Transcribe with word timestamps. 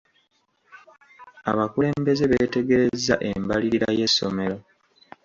Abakulembeze 1.51 2.23
beetegerezza 2.31 3.13
embalirira 3.31 3.87
y'essomero. 3.97 4.57